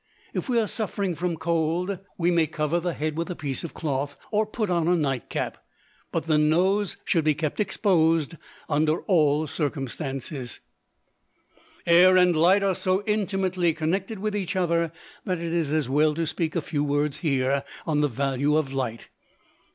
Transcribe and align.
If 0.33 0.49
we 0.49 0.57
are 0.59 0.65
suffering 0.65 1.13
from 1.13 1.37
cold, 1.37 1.99
we 2.17 2.31
may 2.31 2.47
cover 2.47 2.79
the 2.79 2.95
head 2.95 3.15
with 3.15 3.29
a 3.29 3.35
piece 3.35 3.63
of 3.63 3.75
cloth, 3.75 4.17
or 4.31 4.47
put 4.47 4.71
on 4.71 4.87
a 4.87 4.95
night 4.95 5.29
cap, 5.29 5.59
but 6.11 6.23
the 6.25 6.39
nose 6.39 6.97
should 7.05 7.23
be 7.23 7.35
kept 7.35 7.59
exposed 7.59 8.35
under 8.67 9.01
all 9.03 9.45
circumstances. 9.45 10.59
Air 11.85 12.17
and 12.17 12.35
light 12.35 12.63
are 12.63 12.73
so 12.73 13.03
intimately 13.05 13.75
connected 13.75 14.17
with 14.17 14.35
each 14.35 14.55
other 14.55 14.91
that 15.25 15.37
it 15.37 15.53
is 15.53 15.71
as 15.71 15.87
well 15.87 16.15
to 16.15 16.25
speak 16.25 16.55
a 16.55 16.61
few 16.61 16.83
words 16.83 17.17
here 17.17 17.63
on 17.85 18.01
the 18.01 18.07
value 18.07 18.57
of 18.57 18.73
light. 18.73 19.07